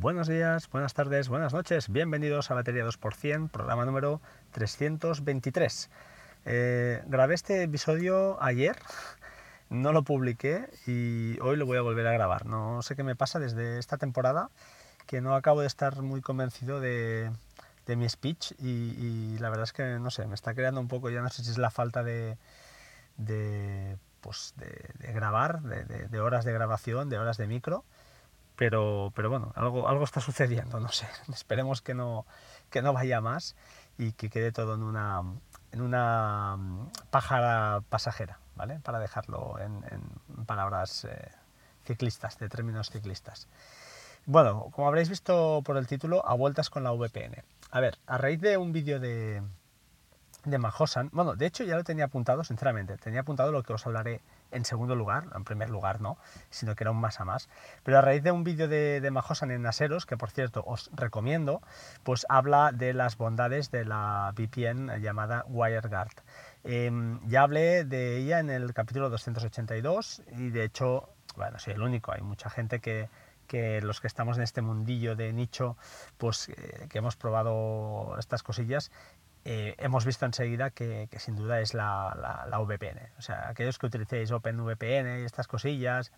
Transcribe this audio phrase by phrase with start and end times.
[0.00, 1.90] Buenos días, buenas tardes, buenas noches.
[1.90, 4.22] Bienvenidos a Batería 2%, programa número
[4.52, 5.90] 323.
[6.46, 8.78] Eh, grabé este episodio ayer,
[9.68, 12.46] no lo publiqué y hoy lo voy a volver a grabar.
[12.46, 14.48] No sé qué me pasa desde esta temporada,
[15.06, 17.30] que no acabo de estar muy convencido de,
[17.86, 21.20] mi speech y, la verdad es que no sé, me está creando un poco, ya
[21.20, 22.38] no sé si es la falta de,
[23.18, 27.84] de, pues de, grabar, de, horas de grabación, de horas de micro,
[28.60, 32.26] pero, pero bueno, algo, algo está sucediendo, no sé, esperemos que no,
[32.68, 33.56] que no vaya más
[33.96, 35.22] y que quede todo en una,
[35.72, 38.78] en una mm, pájara pasajera, ¿vale?
[38.80, 39.80] Para dejarlo en,
[40.44, 41.30] palabras eh,
[41.86, 43.48] ciclistas, de términos ciclistas.
[44.26, 47.42] Bueno, como habréis visto por el título, a vueltas con la VPN.
[47.70, 49.40] A ver, a raíz de un vídeo de,
[50.44, 53.86] de Mahosan, bueno, de hecho ya lo tenía apuntado, sinceramente, tenía apuntado lo que os
[53.86, 54.20] hablaré
[54.50, 56.18] en segundo lugar, en primer lugar no,
[56.50, 57.48] sino que era un más a más.
[57.82, 61.62] Pero a raíz de un vídeo de, de en Naseros, que por cierto os recomiendo,
[62.02, 66.22] pues habla de las bondades de la VPN llamada WireGuard.
[66.64, 71.82] Em, ya hablé de ella en el capítulo 282 y de hecho, bueno, soy el
[71.82, 73.08] único, hay mucha gente que
[73.50, 75.76] que los que estamos en este mundillo de nicho,
[76.18, 78.92] pues eh, que hemos probado estas cosillas,
[79.44, 83.00] eh, hemos visto enseguida que, sin duda es la, la, VPN.
[83.18, 86.12] O sea, aquellos que utilicéis OpenVPN y estas cosillas,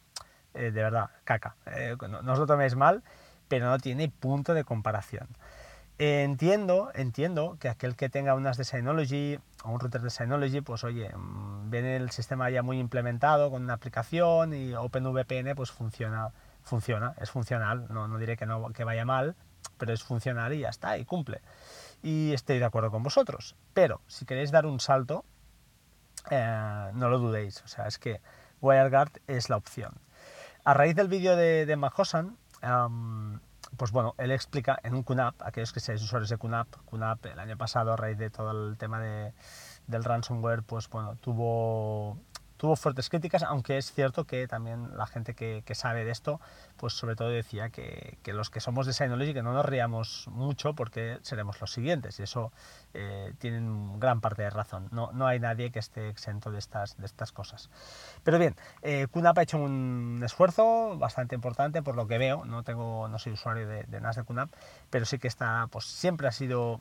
[0.54, 1.56] eh, de verdad, caca.
[2.08, 3.02] no, no, os lo toméis mal,
[3.48, 5.28] pero no tiene punto de comparación.
[5.98, 10.82] entiendo, entiendo que aquel que tenga unas de Synology o un router de Synology, pues
[10.84, 16.32] oye, mm, viene el sistema ya muy implementado con una aplicación y OpenVPN pues funciona
[16.62, 19.34] funciona, es funcional, no, no diré que, no, que vaya mal,
[19.78, 21.40] pero es funcional y ya está, y cumple.
[22.02, 23.56] Y estoy de acuerdo con vosotros.
[23.74, 25.24] Pero si queréis dar un salto,
[26.30, 28.20] eh, no lo dudéis, o sea, es que
[28.60, 29.94] WireGuard es la opción.
[30.64, 32.36] A raíz del vídeo de, de Mahosan,
[33.76, 37.38] pues bueno, él explica en un QNAP, aquellos que seáis usuarios de QNAP, QNAP el
[37.40, 39.32] año pasado a raíz de todo el tema de,
[39.86, 42.18] del ransomware, pues bueno, tuvo
[42.62, 46.40] tuvo fuertes críticas, aunque es cierto que también la gente que, sabe de esto,
[46.76, 50.72] pues sobre todo decía que, los que somos de Synology que no nos riamos mucho
[50.72, 52.52] porque seremos los siguientes, y eso
[52.94, 54.86] eh, tienen gran parte de razón.
[54.92, 57.68] No, no hay nadie que esté exento de estas, de estas cosas.
[58.22, 62.62] Pero bien, eh, QNAP ha hecho un esfuerzo bastante importante por lo que veo, no,
[62.62, 64.50] tengo, no soy usuario de, de NAS de QNAP,
[64.88, 66.80] pero sí que está, pues siempre ha sido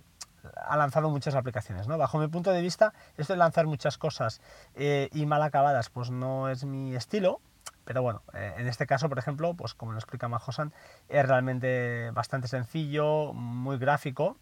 [0.56, 1.88] ha lanzado muchas aplicaciones.
[1.88, 1.98] ¿no?
[1.98, 4.42] Bajo mi punto de vista, esto de lanzar muchas cosas
[4.76, 7.42] eh, y mal acabadas, pues no es mi estilo.
[7.84, 10.74] Pero bueno, eh, en este caso, por ejemplo, pues como lo explica Majosan,
[11.10, 14.38] es realmente bastante sencillo, muy gráfico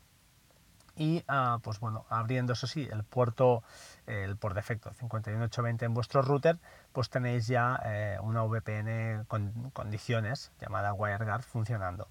[1.00, 3.64] y ah, pues bueno, abriendo eso sí el puerto
[4.06, 6.60] el por defecto 51820 en vuestro router,
[6.92, 12.10] pues tenéis ya eh, una VPN con condiciones llamada WireGuard funcionando.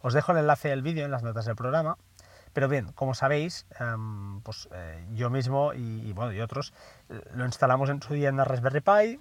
[0.00, 1.98] Os dejo el enlace del vídeo en las notas del programa
[2.52, 6.72] pero bien, como sabéis, em, pues eh, yo mismo y, bueno, y otros
[7.08, 9.20] eh, lo instalamos en su día en la Raspberry Pi.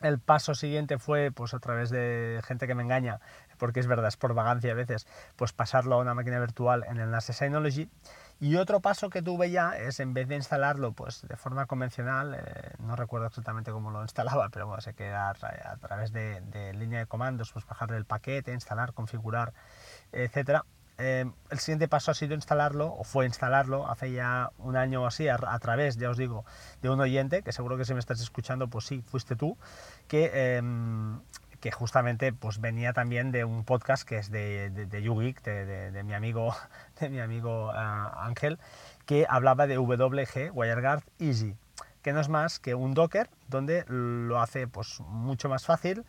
[0.00, 3.18] El paso siguiente fue, pues a través de gente que me engaña,
[3.58, 6.98] porque es verdad, es por vagancia a veces, pues pasarlo a una máquina virtual en
[6.98, 7.90] el NAS Synology.
[8.38, 12.36] Y otro paso que tuve ya es, en vez de instalarlo pues de forma convencional,
[12.36, 15.34] eh, no recuerdo exactamente cómo lo instalaba, pero bueno, sé que a,
[15.80, 19.52] través de, de, línea de comandos, pues bajarle el paquete, instalar, configurar,
[20.12, 20.64] etcétera
[20.98, 25.06] eh, el siguiente paso ha sido instalarlo, o fue instalarlo, hace ya un año o
[25.06, 26.44] así, a, través, ya os digo,
[26.82, 29.56] de un oyente, que seguro que si me estás escuchando, pues sí, fuiste tú,
[30.08, 31.20] que, em,
[31.60, 36.14] que justamente pues venía también de un podcast que es de, de, de de, mi
[36.14, 36.54] amigo,
[37.00, 38.58] de mi amigo ah, Ángel,
[39.06, 41.54] que hablaba de WG, WireGuard Easy,
[42.02, 46.04] que no es más que un Docker donde lo hace pues mucho más fácil.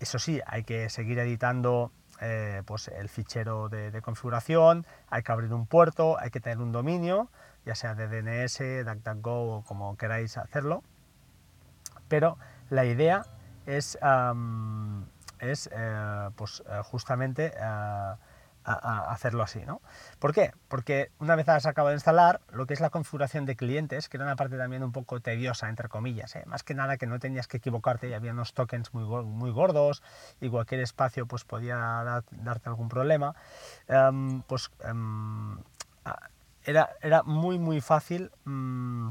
[0.00, 5.52] Eso sí, hay que seguir editando eh, pues el fichero de, configuración, hay que abrir
[5.52, 7.28] un puerto, hay que tener un dominio,
[7.64, 10.82] ya sea de DNS, DuckDuckGo o como queráis hacerlo.
[12.08, 12.38] Pero
[12.70, 13.24] la idea
[13.66, 13.98] es,
[15.40, 17.52] es eh, pues, eh, justamente
[18.64, 19.80] a, hacerlo así, ¿no?
[20.18, 20.52] ¿Por qué?
[20.68, 24.16] Porque una vez has acabado de instalar, lo que es la configuración de clientes, que
[24.16, 26.44] era una parte también un poco tediosa, entre comillas, ¿eh?
[26.46, 30.02] más que nada que no tenías que equivocarte y había unos tokens muy, muy gordos
[30.40, 31.76] y cualquier espacio pues podía
[32.30, 33.34] darte algún problema,
[33.88, 35.58] em, pues em,
[36.64, 39.10] era, era muy muy fácil mm,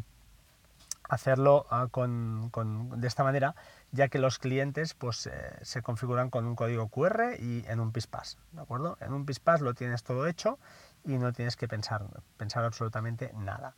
[1.09, 3.55] hacerlo ah, con, con, de esta manera
[3.93, 5.31] ya que los clientes pues, eh,
[5.61, 8.97] se configuran con un código QR y en un PISPAS, ¿de acuerdo?
[8.99, 10.59] En un PISPAS lo tienes todo hecho
[11.05, 12.03] y no tienes que pensar,
[12.35, 13.75] pensar absolutamente nada.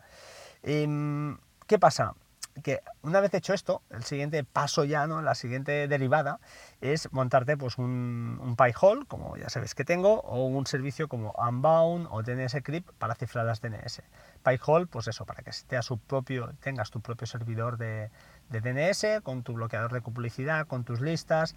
[0.63, 2.15] Em, ¿Qué pasa?
[2.63, 5.21] que una vez hecho esto, el siguiente paso ya, ¿no?
[5.21, 6.39] la siguiente derivada,
[6.81, 8.55] es montarte pues, un, un
[9.07, 13.45] como ya sabéis que tengo, o un servicio como Unbound o DNS Crypt para cifrar
[13.45, 14.01] las DNS.
[14.43, 15.51] PyHole, pues eso, para que
[15.81, 18.09] su propio, tengas tu propio servidor de,
[18.49, 21.55] de DNS, con tu bloqueador de publicidad, con tus listas,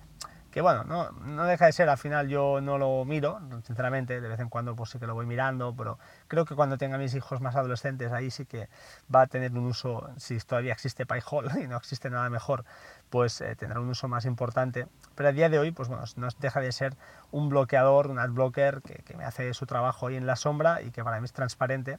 [0.50, 4.28] que bueno, no, no, deja de ser, al final yo no lo miro, sinceramente, de
[4.28, 7.14] vez en cuando pues sí que lo voy mirando, pero creo que cuando tenga mis
[7.14, 8.68] hijos más adolescentes, ahí sí que
[9.14, 12.64] va a tener un uso, si todavía existe PyHole y no existe nada mejor,
[13.10, 16.28] pues eh, tendrá un uso más importante, pero a día de hoy, pues bueno, no
[16.38, 16.96] deja de ser
[17.30, 20.90] un bloqueador, un adblocker que, que me hace su trabajo ahí en la sombra y
[20.92, 21.98] que para mí es transparente,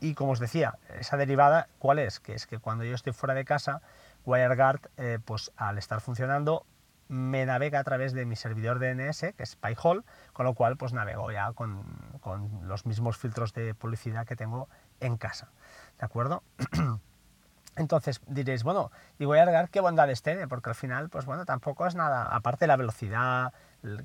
[0.00, 2.20] y como os decía, esa derivada, ¿cuál es?
[2.20, 3.80] Que es que cuando yo estoy fuera de casa,
[4.26, 6.66] WireGuard, eh, pues al estar funcionando,
[7.08, 10.02] me navega a través de mi servidor DNS, que es PyHole,
[10.32, 11.84] con lo cual pues navego ya con,
[12.20, 14.68] con los mismos filtros de publicidad que tengo
[15.00, 15.50] en casa.
[15.98, 16.42] ¿De acuerdo?
[17.76, 21.44] Entonces diréis, bueno, y voy a agregar qué bondades tiene, porque al final, pues bueno,
[21.44, 23.52] tampoco es nada, aparte de la velocidad,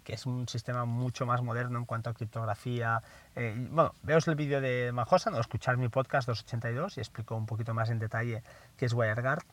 [0.04, 3.02] que es un sistema mucho más moderno en cuanto a criptografía.
[3.36, 7.46] Eh, bueno, veos el vídeo de Majosa, no escuchar mi podcast 282 y explico un
[7.46, 8.44] poquito más en detalle
[8.76, 9.44] qué es WireGuard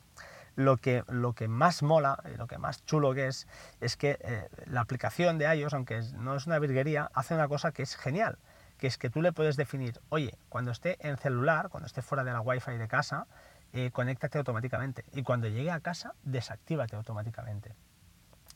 [0.59, 3.47] lo que, lo que más mola y lo que más chulo que es,
[3.81, 7.71] es que eh, la aplicación de iOS, aunque no es una virguería, hace una cosa
[7.71, 8.39] que es genial,
[8.77, 12.25] que es que tú le puedes definir, oye, cuando esté en celular, cuando esté fuera
[12.25, 13.29] de la Wi-Fi de casa,
[13.73, 15.05] eh, conéctate automáticamente.
[15.13, 17.77] Y cuando llegue a casa, desactívate automáticamente.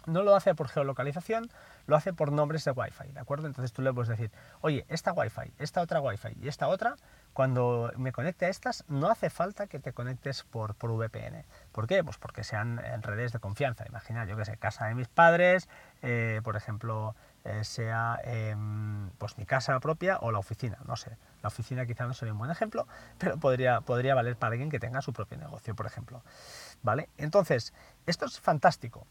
[0.06, 1.50] No lo hace por geolocalización,
[1.86, 3.46] lo hace por nombres de Wi-Fi, ¿de acuerdo?
[3.46, 6.96] Entonces tú le puedes decir, oye, esta Wi-Fi, esta otra Wi-Fi y esta otra,
[7.32, 11.44] cuando me conecte a estas, no hace falta que te conectes por, por VPN.
[11.72, 12.04] ¿Por qué?
[12.04, 13.84] Pues porque sean redes de confianza.
[13.88, 15.68] Imagina, yo que sé, casa de mis padres,
[16.02, 17.14] eh, por ejemplo,
[17.44, 21.16] eh, sea em, pues mi casa propia o la oficina, no sé.
[21.42, 22.86] La oficina quizá no sería un buen ejemplo,
[23.18, 26.22] pero podría, podría valer para alguien que tenga su propio negocio, por ejemplo.
[26.82, 27.08] ¿Vale?
[27.16, 27.72] Entonces,
[28.06, 29.06] esto es fantástico.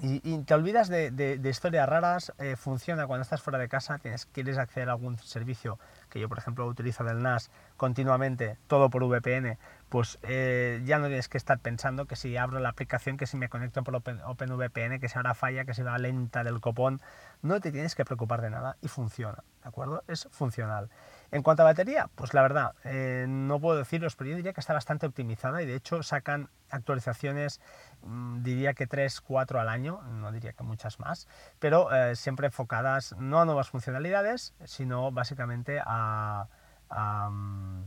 [0.00, 4.58] Y, te olvidas de, historias raras, eh, funciona cuando estás fuera de casa, tienes, quieres
[4.58, 5.78] acceder a algún servicio
[6.08, 9.58] que yo por ejemplo utilizo del NAS continuamente, todo por VPN,
[9.88, 13.36] pues eh, ya no tienes que estar pensando que si abro la aplicación, que si
[13.36, 17.00] me conecto por OpenVPN, que si ahora falla, que si va lenta del copón,
[17.40, 20.04] no te tienes que preocupar de nada y funciona, ¿de acuerdo?
[20.06, 20.90] Es funcional.
[21.32, 24.60] En cuanto a batería, pues la verdad, eh, no puedo deciros, pero yo diría que
[24.60, 27.62] está bastante optimizada y de hecho sacan actualizaciones,
[28.02, 31.26] mm, diría que 3, 4 al año, no diría que muchas más,
[31.58, 36.48] pero eh, siempre enfocadas no a nuevas funcionalidades, sino básicamente a,
[36.90, 37.80] mm,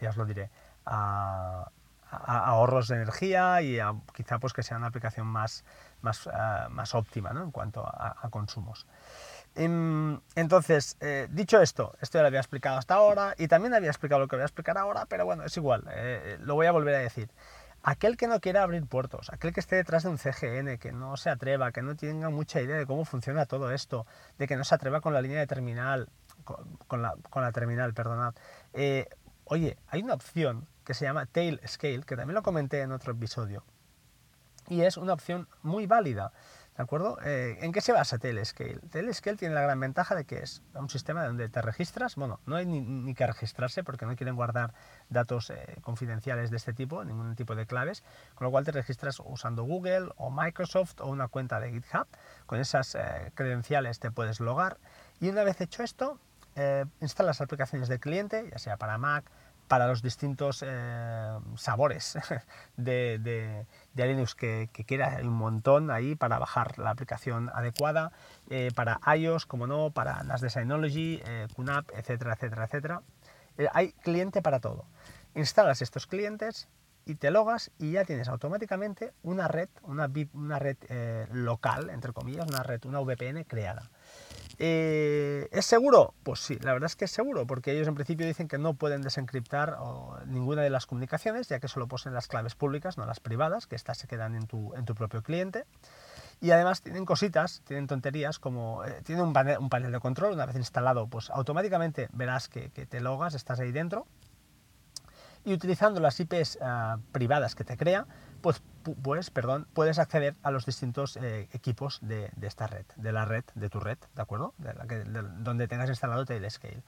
[0.00, 0.50] ya os lo diré,
[0.86, 1.70] a,
[2.10, 3.78] ahorros de energía y
[4.14, 5.66] quizá pues que sea una aplicación más,
[6.00, 6.30] más, eh,
[6.70, 7.42] más óptima ¿no?
[7.42, 8.86] en cuanto a consumos.
[9.58, 13.88] Em, entonces, eh, dicho esto, esto ya lo había explicado hasta ahora y también había
[13.88, 16.72] explicado lo que voy a explicar ahora, pero bueno, es igual, eh, lo voy a
[16.72, 17.30] volver a decir.
[17.82, 21.16] Aquel que no quiera abrir puertos, aquel que esté detrás de un CGN, que no
[21.16, 24.06] se atreva, que no tenga mucha idea de cómo funciona todo esto,
[24.36, 26.10] de que no se atreva con la línea de terminal,
[26.44, 28.34] con, la, terminal, perdonad.
[28.74, 29.08] Eh,
[29.44, 33.12] oye, hay una opción que se llama Tail Scale, que también lo comenté en otro
[33.12, 33.64] episodio,
[34.68, 36.32] y es una opción muy válida.
[36.76, 37.18] ¿De acuerdo?
[37.24, 38.80] Eh, ¿En qué se basa Telescale?
[38.90, 42.56] Telescale tiene la gran ventaja de que es un sistema donde te registras, bueno, no
[42.56, 44.74] hay ni, que registrarse porque no quieren guardar
[45.08, 49.22] datos eh, confidenciales de este tipo, ningún tipo de claves, con lo cual te registras
[49.24, 52.06] usando Google o Microsoft o una cuenta de GitHub.
[52.44, 54.76] Con esas eh, credenciales te puedes logar
[55.18, 56.20] y una vez hecho esto,
[57.00, 59.30] instalas aplicaciones del cliente, ya sea para Mac,
[59.68, 62.18] para los distintos eh, sabores
[62.76, 63.18] de,
[63.94, 65.16] de, Linux que, que quiera.
[65.16, 68.12] Hay un montón ahí para bajar la aplicación adecuada,
[68.50, 73.02] eh, para iOS, como no, para las de Synology, eh, QNAP, etcétera, etcétera, etcétera.
[73.72, 74.84] hay cliente para todo.
[75.34, 76.68] Instalas estos clientes
[77.04, 80.76] y te logas y ya tienes automáticamente una red, una, una red
[81.32, 83.90] local, entre comillas, una red, una VPN creada.
[84.58, 86.14] Eh, ¿Es seguro?
[86.22, 88.74] Pues sí, la verdad es que es seguro, porque ellos en principio dicen que no
[88.74, 89.76] pueden desencriptar
[90.26, 93.76] ninguna de las comunicaciones, ya que solo poseen las claves públicas, no las privadas, que
[93.76, 95.64] estas se quedan en tu, en tu propio cliente.
[96.40, 100.34] Y además tienen cositas, tienen tonterías como eh, tiene un panel, un panel, de control,
[100.34, 104.06] una vez instalado, pues automáticamente verás que, que te logas, estás ahí dentro.
[105.44, 108.06] Y utilizando las IPs ah, privadas que te crea,
[108.40, 108.62] pues,
[109.32, 113.70] perdón, puedes acceder a los distintos eh, equipos de, esta red, de la red, de
[113.70, 114.54] tu red, ¿de acuerdo?
[114.58, 116.82] De la que, donde tengas instalado Tailscale.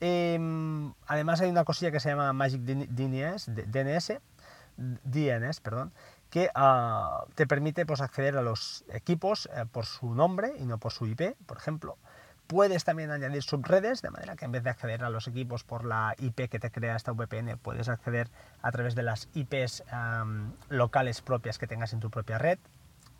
[0.00, 4.20] Eh, además hay una cosilla que se llama Magic DNS, DNS,
[4.76, 5.92] DNS perdón,
[6.30, 10.78] que uh, te permite pues, acceder a los equipos eh, por su nombre y no
[10.78, 11.96] por su IP, por ejemplo
[12.46, 15.84] Puedes también añadir subredes, de manera que en vez de acceder a los equipos por
[15.84, 18.28] la IP que te crea esta VPN, puedes acceder
[18.60, 19.82] a través de las IPs
[20.68, 22.58] locales propias que tengas en tu propia red.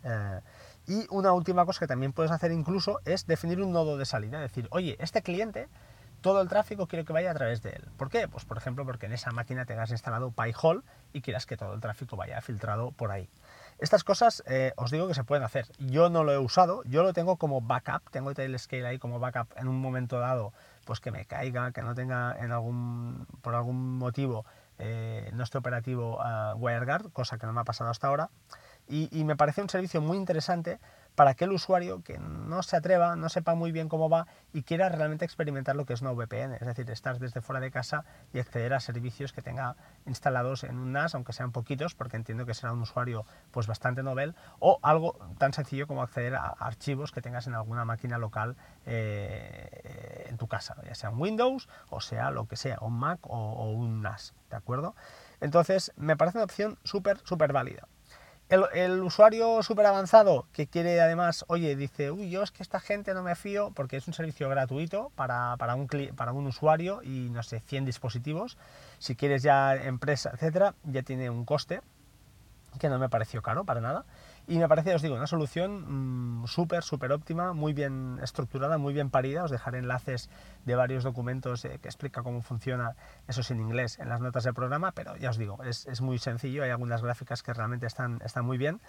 [0.03, 0.41] Eh,
[0.87, 4.39] y una última cosa que también puedes hacer incluso es definir un nodo de salida,
[4.39, 5.67] decir, oye, este cliente,
[6.21, 7.83] todo el tráfico quiero que vaya a través de él.
[7.97, 8.27] ¿Por qué?
[8.27, 10.81] Pues por ejemplo porque en esa máquina tengas instalado PyHole
[11.13, 13.29] y quieras que todo el tráfico vaya filtrado por ahí.
[13.77, 15.67] Estas cosas eh, os digo que se pueden hacer.
[15.79, 19.51] Yo no lo he usado, yo lo tengo como backup, tengo Tailscale ahí como backup
[19.57, 20.53] en un momento dado,
[20.85, 24.45] pues que me caiga, que no tenga en algún, por algún motivo
[24.77, 28.29] eh, no esté operativo uh, WireGuard, cosa que no me ha pasado hasta ahora.
[28.87, 30.79] Y, me parece un servicio muy interesante
[31.15, 34.89] para aquel usuario que no se atreva, no sepa muy bien cómo va y quiera
[34.89, 38.39] realmente experimentar lo que es una VPN, es decir, estar desde fuera de casa y
[38.39, 39.75] acceder a servicios que tenga
[40.05, 44.03] instalados en un NAS, aunque sean poquitos, porque entiendo que será un usuario pues bastante
[44.03, 48.57] novel, o algo tan sencillo como acceder a archivos que tengas en alguna máquina local
[48.85, 53.19] eh, en tu casa, ya sea un Windows o sea lo que sea, un Mac
[53.23, 54.95] o, o un NAS, ¿de acuerdo?
[55.39, 57.87] Entonces, me parece una opción súper, súper válida.
[58.73, 63.13] El, usuario súper avanzado que quiere además, oye, dice, uy, yo es que esta gente
[63.13, 67.29] no me fío porque es un servicio gratuito para, para, un, para un usuario y
[67.29, 68.57] no sé, 100 dispositivos.
[68.99, 71.81] Si quieres ya empresa, etcétera, ya tiene un coste
[72.79, 74.05] que no me pareció caro para nada.
[74.47, 78.93] Y me parece, os digo, una solución mm, súper, súper óptima, muy bien estructurada, muy
[78.93, 79.43] bien parida.
[79.43, 80.29] Os dejaré enlaces
[80.65, 82.95] de varios documentos eh, que explica cómo funciona,
[83.27, 86.01] eso es en inglés, en las notas del programa, pero ya os digo, es, es
[86.01, 88.81] muy sencillo, hay algunas gráficas que realmente están, están muy bien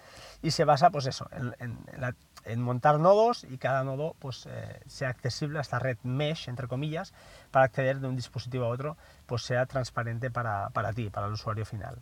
[0.43, 5.57] y se basa, pues eso, en, montar nodos y cada nodo pues eh, sea accesible
[5.57, 7.13] a esta red mesh, entre comillas,
[7.49, 11.33] para acceder de un dispositivo a otro, pues sea transparente para, para ti, para el
[11.33, 12.01] usuario final.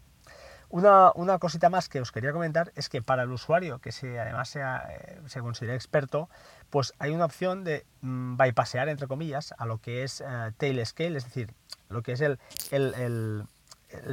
[0.76, 4.20] Una, una, cosita más que os quería comentar es que para el usuario que se,
[4.20, 6.30] además sea, eh, se considere experto,
[6.70, 11.18] pues hay una opción de mm, bypassear, entre comillas, a lo que es eh, Tailscale,
[11.18, 11.54] es decir,
[11.88, 12.40] lo que es el,
[12.72, 13.48] el,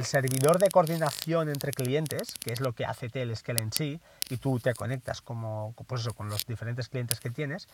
[0.05, 4.61] servidor de coordinación entre clientes, que es lo que hace Tailscale en sí, y tú
[4.61, 7.67] te conectas como, pues con los diferentes clientes que tienes,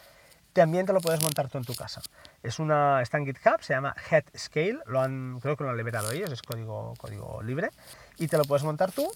[0.54, 2.02] también te lo puedes montar tú en tu casa.
[2.44, 6.12] Es una, está en GitHub, se llama HeadScale, lo han, creo que lo han liberado
[6.12, 7.70] ellos, es código, código libre
[8.18, 9.10] y te lo puedes montar tú.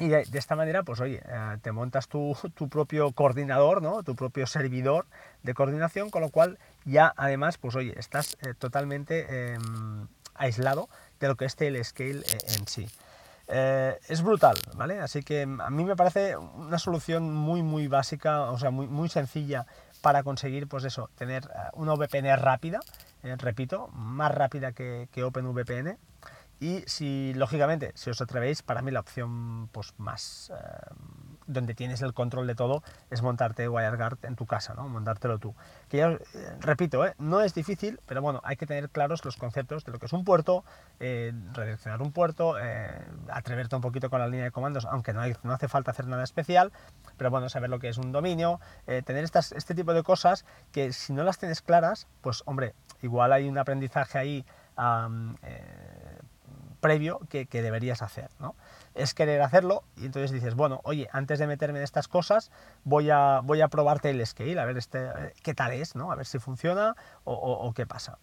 [0.00, 4.04] Y de, esta manera, pues oye, eh, te montas tu, tu, propio coordinador, ¿no?
[4.04, 5.06] tu propio servidor
[5.42, 9.58] de coordinación, con lo cual ya además, pues oye, estás eh, totalmente eh,
[10.34, 10.88] aislado
[11.20, 12.88] de lo que es Tailscale eh, en sí.
[13.50, 15.00] Es brutal, ¿vale?
[15.00, 19.08] Así que a mí me parece una solución muy, muy básica, o sea, muy, muy
[19.08, 19.66] sencilla
[20.00, 22.80] para conseguir, pues eso, tener una VPN rápida,
[23.22, 25.98] repito, más rápida que, que OpenVPN,
[26.60, 30.94] y si, lógicamente, si os atrevéis, para mí la opción pues, más eh,
[31.48, 34.88] donde tienes el control de todo es montarte WireGuard en tu casa, ¿no?
[34.88, 35.54] montártelo tú.
[35.88, 36.18] Que eh,
[36.60, 37.14] repito, ¿eh?
[37.18, 40.12] no es difícil, pero bueno, hay que tener claros los conceptos de lo que es
[40.12, 40.64] un puerto,
[41.00, 42.54] eh, redireccionar un puerto,
[43.30, 46.06] atreverte un poquito con la línea de comandos, aunque no, hay, no hace falta hacer
[46.06, 46.72] nada especial,
[47.16, 50.92] pero bueno, saber lo que es un dominio, tener estas, este tipo de cosas que
[50.92, 54.44] si no las tienes claras, pues hombre, igual hay un aprendizaje ahí.
[56.80, 58.30] Previo que, deberías hacer.
[58.38, 58.54] ¿no?
[58.98, 62.50] Es querer hacerlo y entonces dices, bueno, oye, antes de meterme en estas cosas,
[62.82, 65.08] voy a, voy a probarte el scale, a ver este,
[65.42, 66.10] qué tal es, ¿no?
[66.10, 68.18] a ver si funciona o, qué pasa.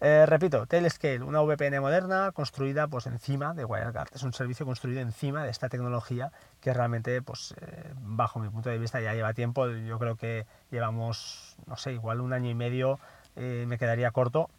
[0.00, 4.10] Eh, repito, Tailscale, una VPN moderna construida pues, encima de WireGuard.
[4.14, 8.70] Es un servicio construido encima de esta tecnología que realmente, pues, eh, bajo mi punto
[8.70, 9.68] de vista, ya lleva tiempo.
[9.68, 13.00] Yo creo que llevamos, no sé, igual un año y medio,
[13.34, 14.50] eh, me quedaría corto,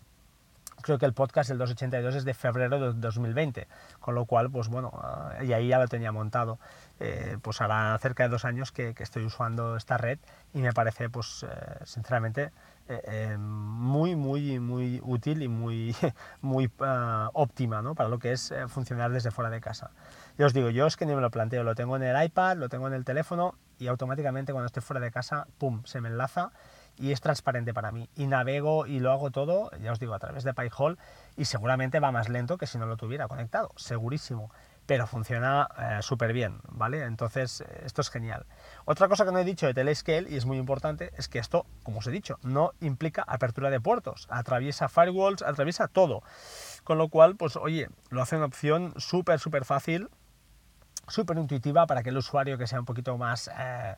[0.81, 3.67] creo que el podcast, el 282, es de febrero de 2020,
[3.99, 6.59] con lo cual, pues bueno, ah, y ahí ya lo tenía montado.
[6.99, 10.19] Eh, pues hará cerca de dos años que, estoy usando esta red
[10.53, 12.51] y me parece, pues, eh, sinceramente,
[12.89, 15.95] eh, muy, muy, muy útil y muy,
[16.41, 17.95] muy ah, óptima, ¿no?
[17.95, 19.91] Para lo que es funcionar desde fuera de casa.
[20.37, 22.57] Yo os digo, yo es que ni me lo planteo, lo tengo en el iPad,
[22.57, 26.09] lo tengo en el teléfono y automáticamente cuando estoy fuera de casa, ¡pum!, se me
[26.09, 26.51] enlaza
[26.99, 28.09] y es transparente para mí.
[28.15, 30.97] Y navego y lo hago todo, ya os digo, a través de PyHole
[31.37, 34.51] y seguramente va más lento que si no lo tuviera conectado, segurísimo.
[34.85, 37.03] Pero funciona eh, súper bien, ¿vale?
[37.03, 38.47] Entonces, eh, esto es genial.
[38.85, 41.67] Otra cosa que no he dicho de Telescale, y es muy importante, es que esto,
[41.83, 44.25] como os he dicho, no implica apertura de puertos.
[44.31, 46.23] Atraviesa firewalls, atraviesa todo.
[46.83, 50.09] Con lo cual, pues oye, lo hace una opción súper, súper fácil
[51.09, 53.95] súper intuitiva para que el usuario que sea un poquito más, eh,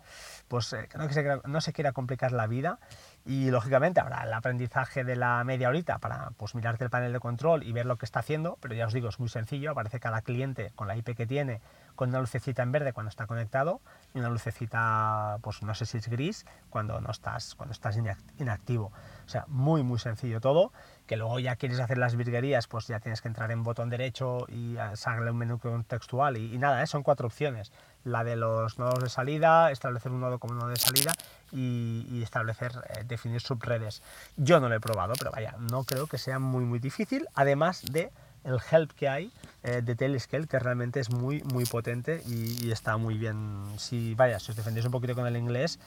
[0.52, 2.78] pues eh, no, que se, no se quiera complicar la vida
[3.24, 7.22] y lógicamente habrá el aprendizaje de la media horita para pues mirarte el panel de
[7.22, 10.02] control y ver lo que está haciendo, pero ya os digo, es muy sencillo, aparece
[10.02, 11.62] cada cliente con la IP que tiene,
[11.96, 13.80] con una lucecita en verde cuando está conectado
[14.14, 17.98] y una lucecita, pues no sé si es gris, cuando no estás, cuando estás
[18.38, 18.92] inactivo.
[19.26, 20.74] O sea, muy muy sencillo todo,
[21.12, 24.46] que luego ya quieres hacer las virguerías, pues ya tienes que entrar en botón derecho
[24.48, 26.88] y sale un menú contextual y, y nada, ¿eh?
[26.88, 27.70] son cuatro opciones
[28.06, 31.12] la de los nodos de salida, establecer un nodo como nodo de salida
[31.52, 34.02] y, establecer, eh, definir subredes.
[34.38, 37.84] Yo no lo he probado, pero vaya, no creo que sea muy muy difícil, además
[37.92, 38.10] de
[38.44, 39.32] el help que hay
[39.64, 43.64] eh, de Telescale, que realmente es muy muy potente y, está muy bien.
[43.78, 45.80] Si vaya, si os defendéis un poquito con el inglés,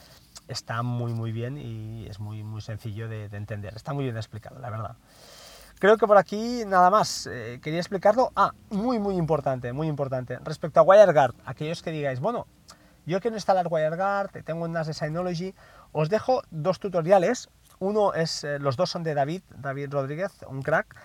[0.47, 3.73] está muy muy bien y es muy muy sencillo de entender.
[3.75, 4.95] Está muy bien explicado, la verdad.
[5.79, 7.27] Creo que por aquí nada más.
[7.29, 8.31] Eh, quería explicarlo.
[8.35, 10.39] Ah, muy, muy importante, muy importante.
[10.43, 12.47] Respecto a WireGuard, aquellos que digáis, bueno,
[13.05, 15.53] yo quiero instalar WireGuard, tengo unas de Synology,
[15.91, 17.49] os dejo dos tutoriales.
[17.79, 20.95] Uno es, eh, los dos son de David, David Rodríguez, un crack.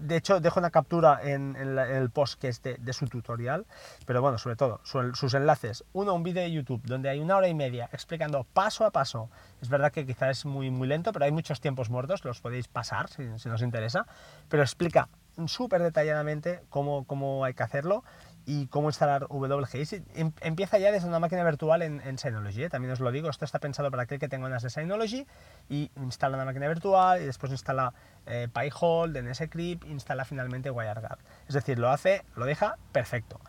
[0.00, 3.66] De hecho, dejo una captura en, el post que es de, su tutorial,
[4.04, 5.84] pero bueno, sobre todo, sus enlaces.
[5.92, 9.30] Uno, un vídeo de YouTube donde hay una hora y media explicando paso a paso.
[9.60, 12.68] Es verdad que quizás es muy, muy lento, pero hay muchos tiempos muertos, los podéis
[12.68, 14.06] pasar si, si nos interesa,
[14.48, 15.08] pero explica
[15.46, 18.04] súper detalladamente cómo, cómo hay que hacerlo
[18.46, 20.04] y cómo instalar WGI.
[20.14, 22.68] Em, empieza ya desde una máquina virtual en, Synology, ¿eh?
[22.70, 25.26] también os lo digo, esto está pensado para aquel que tenga unas de Synology
[25.68, 27.92] y instala una máquina virtual y después instala
[28.24, 31.18] eh, PyHole, DNSCrypt, instala finalmente WireGuard.
[31.48, 33.40] Es decir, lo hace, lo deja perfecto.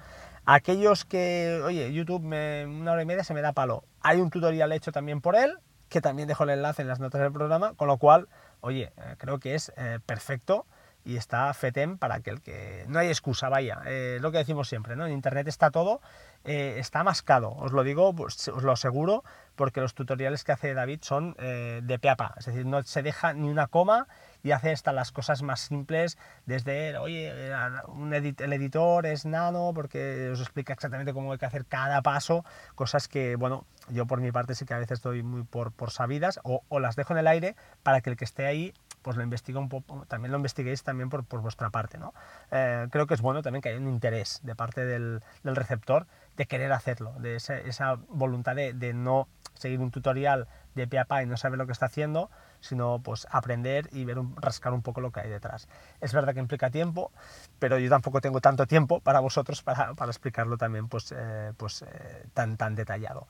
[0.46, 3.84] Aquellos que, oye, YouTube una hora y media se me da palo.
[4.02, 7.22] Hay un tutorial hecho también por él, que también dejo el enlace en las notas
[7.22, 8.28] del programa, con lo cual,
[8.62, 10.66] oye, eh, creo que es eh, perfecto
[11.08, 12.84] y está FETEM para aquel que...
[12.90, 15.06] No hay excusa, vaya, eh, lo que decimos siempre, ¿no?
[15.06, 16.02] En Internet está todo,
[16.44, 19.24] eh, está mascado, os lo digo, pues, os lo aseguro,
[19.56, 23.34] porque los tutoriales que hace David son eh, de peapa, es decir, no se deja
[23.34, 24.08] ni una coma
[24.44, 30.42] y hace hasta las cosas más simples, desde, oye, el editor es nano, porque os
[30.42, 32.44] explica exactamente cómo hay que hacer cada paso,
[32.76, 35.92] cosas que, bueno, yo por mi parte sí que a veces doy muy por, por
[35.92, 38.74] sabidas, o las dejo en el aire para que el que esté ahí
[39.08, 42.14] pues lo investiga un poco, también lo investiguéis también por, por vuestra parte, ¿no?
[42.52, 46.08] Eh, creo que es bueno también que haya un interés de parte del, del receptor
[46.36, 51.00] de querer hacerlo, de esa, esa voluntad de, de, no seguir un tutorial de pie
[51.00, 54.36] a pa y no saber lo que está haciendo, sino pues aprender y ver un,
[54.36, 55.70] rascar un poco lo que hay detrás.
[56.02, 57.14] Es verdad que implica tiempo,
[57.60, 61.82] pero yo tampoco tengo tanto tiempo para vosotros para, para explicarlo también pues, eh, pues
[61.84, 63.26] eh, tan, tan detallado.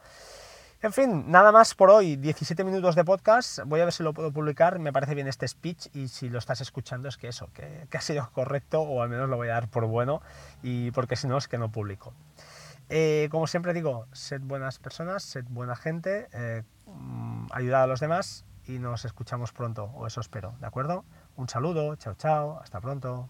[0.80, 2.18] En fin, nada más por hoy.
[2.18, 3.62] 17 minutos de podcast.
[3.66, 4.78] Voy a ver si lo puedo publicar.
[4.78, 8.02] Me parece bien este speech y si lo estás escuchando es que eso, que, ha
[8.02, 10.22] sido correcto o al menos lo voy a dar por bueno
[10.62, 12.14] y porque si no es que no publico.
[12.90, 18.00] Eh, como siempre digo, sed buenas personas, sed buena gente, eh, mm, ayudad a los
[18.00, 21.06] demás y nos escuchamos pronto, o eso espero, ¿de acuerdo?
[21.38, 23.30] Un saludo, chao chao, hasta pronto.